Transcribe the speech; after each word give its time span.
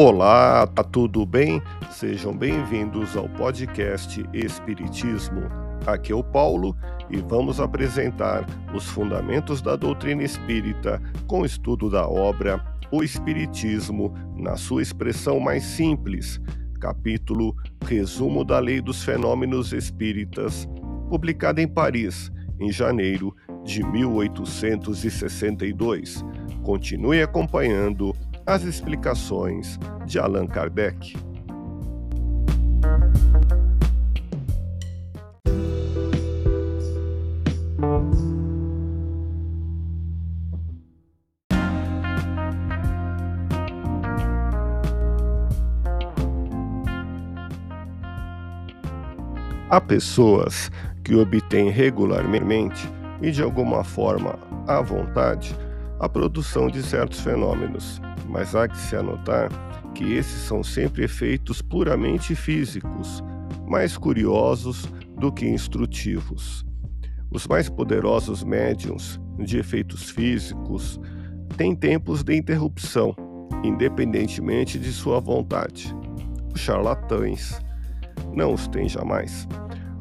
Olá, 0.00 0.64
tá 0.64 0.84
tudo 0.84 1.26
bem? 1.26 1.60
Sejam 1.90 2.32
bem-vindos 2.32 3.16
ao 3.16 3.28
podcast 3.30 4.24
Espiritismo. 4.32 5.40
Aqui 5.84 6.12
é 6.12 6.14
o 6.14 6.22
Paulo 6.22 6.76
e 7.10 7.16
vamos 7.16 7.58
apresentar 7.58 8.46
os 8.72 8.84
fundamentos 8.84 9.60
da 9.60 9.74
doutrina 9.74 10.22
espírita 10.22 11.02
com 11.26 11.44
estudo 11.44 11.90
da 11.90 12.08
obra 12.08 12.64
O 12.92 13.02
Espiritismo 13.02 14.14
na 14.36 14.56
sua 14.56 14.82
expressão 14.82 15.40
mais 15.40 15.64
simples, 15.64 16.40
capítulo 16.80 17.56
Resumo 17.84 18.44
da 18.44 18.60
Lei 18.60 18.80
dos 18.80 19.02
Fenômenos 19.02 19.72
Espíritas, 19.72 20.68
publicada 21.08 21.60
em 21.60 21.66
Paris, 21.66 22.30
em 22.60 22.70
janeiro 22.70 23.34
de 23.64 23.82
1862. 23.82 26.24
Continue 26.62 27.20
acompanhando 27.20 28.14
as 28.48 28.62
explicações 28.62 29.78
de 30.06 30.18
Allan 30.18 30.46
Kardec. 30.46 31.14
Há 49.68 49.78
pessoas 49.78 50.70
que 51.04 51.14
obtêm 51.14 51.68
regularmente 51.68 52.88
e 53.20 53.30
de 53.30 53.42
alguma 53.42 53.84
forma 53.84 54.38
à 54.66 54.80
vontade 54.80 55.54
a 56.00 56.08
produção 56.08 56.68
de 56.68 56.82
certos 56.82 57.20
fenômenos, 57.20 58.00
mas 58.28 58.54
há 58.54 58.68
que 58.68 58.76
se 58.76 58.96
anotar 58.96 59.50
que 59.94 60.14
esses 60.14 60.42
são 60.42 60.62
sempre 60.62 61.04
efeitos 61.04 61.60
puramente 61.60 62.34
físicos, 62.34 63.22
mais 63.66 63.96
curiosos 63.96 64.86
do 65.18 65.32
que 65.32 65.46
instrutivos. 65.46 66.64
Os 67.30 67.46
mais 67.46 67.68
poderosos 67.68 68.44
médiums 68.44 69.20
de 69.38 69.58
efeitos 69.58 70.10
físicos 70.10 71.00
têm 71.56 71.74
tempos 71.74 72.22
de 72.22 72.36
interrupção, 72.36 73.14
independentemente 73.64 74.78
de 74.78 74.92
sua 74.92 75.20
vontade. 75.20 75.94
Os 76.54 76.60
charlatães 76.60 77.60
não 78.32 78.54
os 78.54 78.68
têm 78.68 78.88
jamais. 78.88 79.48